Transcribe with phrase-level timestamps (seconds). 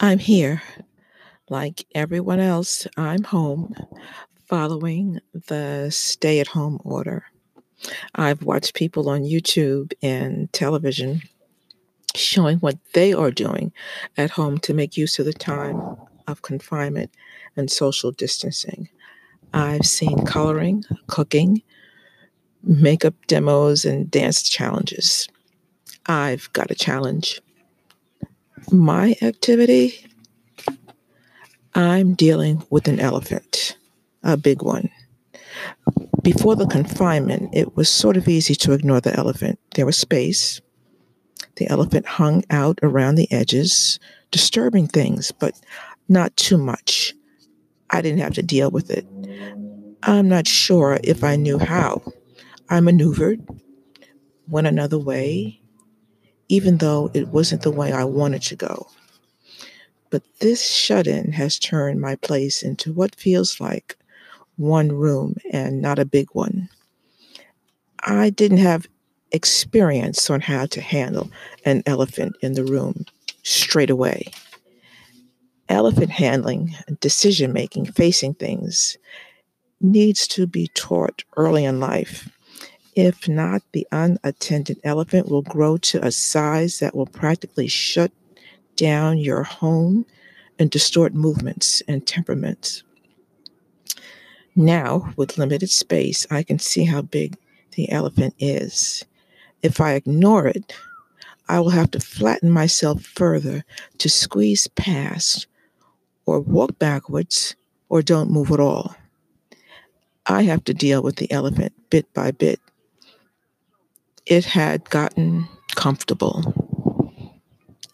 [0.00, 0.62] I'm here.
[1.48, 3.74] Like everyone else, I'm home
[4.46, 7.24] following the stay at home order.
[8.14, 11.22] I've watched people on YouTube and television
[12.14, 13.72] showing what they are doing
[14.16, 15.96] at home to make use of the time
[16.28, 17.10] of confinement
[17.56, 18.88] and social distancing.
[19.52, 21.62] I've seen coloring, cooking,
[22.62, 25.28] makeup demos and dance challenges.
[26.06, 27.40] I've got a challenge
[28.72, 30.06] my activity,
[31.74, 33.76] I'm dealing with an elephant,
[34.22, 34.90] a big one.
[36.22, 39.58] Before the confinement, it was sort of easy to ignore the elephant.
[39.74, 40.60] There was space.
[41.56, 43.98] The elephant hung out around the edges,
[44.30, 45.58] disturbing things, but
[46.08, 47.14] not too much.
[47.90, 49.06] I didn't have to deal with it.
[50.02, 52.02] I'm not sure if I knew how.
[52.68, 53.46] I maneuvered,
[54.46, 55.60] went another way,
[56.48, 58.88] even though it wasn't the way I wanted to go.
[60.10, 63.96] But this shut-in has turned my place into what feels like
[64.56, 66.68] one room and not a big one.
[68.02, 68.88] I didn't have
[69.32, 71.30] experience on how to handle
[71.64, 73.04] an elephant in the room
[73.42, 74.30] straight away.
[75.68, 78.96] Elephant handling, decision making, facing things
[79.80, 82.30] needs to be taught early in life
[82.98, 88.10] if not, the unattended elephant will grow to a size that will practically shut
[88.74, 90.04] down your home
[90.58, 92.82] and distort movements and temperaments.
[94.56, 97.36] Now, with limited space, I can see how big
[97.76, 99.04] the elephant is.
[99.62, 100.74] If I ignore it,
[101.48, 103.64] I will have to flatten myself further
[103.98, 105.46] to squeeze past
[106.26, 107.54] or walk backwards
[107.90, 108.96] or don't move at all.
[110.26, 112.58] I have to deal with the elephant bit by bit
[114.28, 116.54] it had gotten comfortable.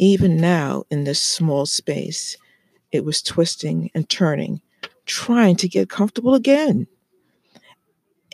[0.00, 2.36] Even now, in this small space,
[2.90, 4.60] it was twisting and turning,
[5.06, 6.88] trying to get comfortable again.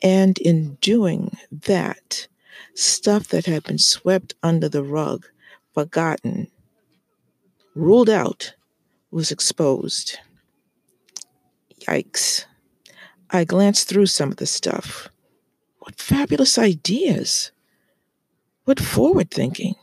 [0.03, 2.27] And in doing that,
[2.75, 5.27] stuff that had been swept under the rug,
[5.75, 6.49] forgotten,
[7.75, 8.55] ruled out,
[9.11, 10.19] was exposed.
[11.81, 12.47] Yikes.
[13.31, 15.09] I glanced through some of the stuff.
[15.81, 17.53] What fabulous ideas!
[18.71, 19.75] with forward thinking.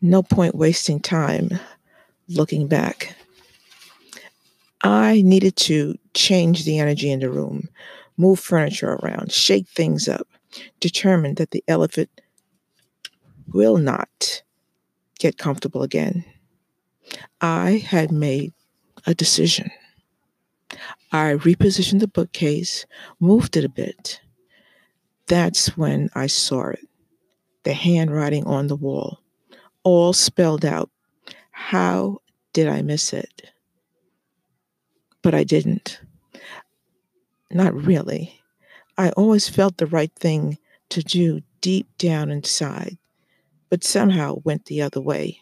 [0.00, 1.50] No point wasting time
[2.26, 3.14] looking back.
[4.80, 7.68] I needed to change the energy in the room,
[8.16, 10.26] move furniture around, shake things up,
[10.80, 12.08] determined that the elephant
[13.52, 14.42] will not
[15.18, 16.24] get comfortable again.
[17.42, 18.54] I had made
[19.06, 19.70] a decision.
[21.12, 22.86] I repositioned the bookcase,
[23.20, 24.21] moved it a bit,
[25.28, 26.86] That's when I saw it.
[27.64, 29.20] The handwriting on the wall,
[29.84, 30.90] all spelled out.
[31.50, 32.18] How
[32.52, 33.50] did I miss it?
[35.22, 36.00] But I didn't.
[37.50, 38.40] Not really.
[38.98, 40.58] I always felt the right thing
[40.90, 42.98] to do deep down inside,
[43.70, 45.38] but somehow went the other way.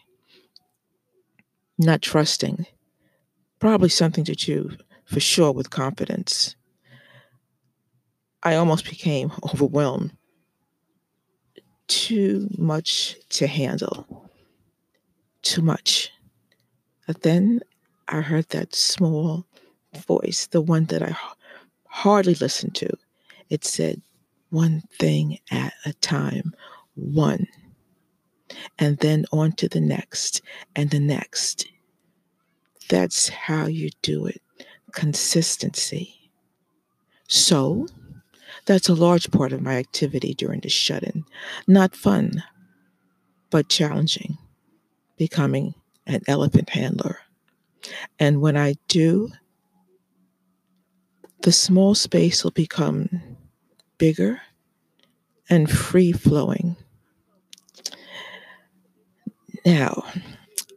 [1.77, 2.67] Not trusting.
[3.59, 6.55] Probably something to do for sure with confidence.
[8.43, 10.11] I almost became overwhelmed.
[11.87, 14.29] Too much to handle.
[15.41, 16.11] Too much.
[17.07, 17.61] But then
[18.07, 19.45] I heard that small
[20.07, 21.15] voice, the one that I
[21.85, 22.89] hardly listened to.
[23.49, 24.01] It said,
[24.49, 26.53] one thing at a time,
[26.95, 27.47] one.
[28.79, 30.41] And then on to the next
[30.75, 31.67] and the next.
[32.89, 34.41] That's how you do it.
[34.91, 36.31] Consistency.
[37.27, 37.87] So,
[38.65, 41.25] That's a large part of my activity during the shut-in.
[41.67, 42.43] Not fun,
[43.49, 44.37] but challenging,
[45.17, 45.75] becoming
[46.05, 47.19] an elephant handler.
[48.19, 49.31] And when I do,
[51.41, 53.37] the small space will become
[53.97, 54.41] bigger
[55.49, 56.75] and free flowing.
[59.65, 60.03] Now,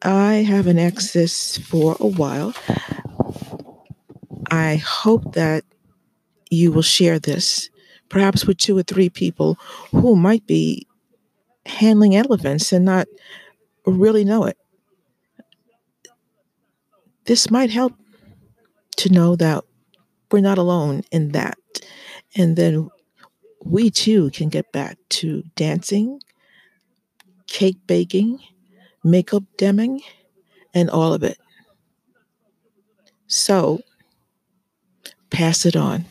[0.02, 2.54] I have an access for a while.
[4.50, 5.64] I hope that
[6.54, 7.68] you will share this,
[8.08, 9.58] perhaps with two or three people
[9.90, 10.86] who might be
[11.66, 13.06] handling elephants and not
[13.86, 14.56] really know it.
[17.24, 17.94] This might help
[18.96, 19.64] to know that
[20.30, 21.58] we're not alone in that.
[22.36, 22.90] And then
[23.64, 26.20] we too can get back to dancing,
[27.46, 28.40] cake baking,
[29.02, 30.00] makeup demming,
[30.74, 31.38] and all of it.
[33.26, 33.80] So,
[35.30, 36.04] pass it on.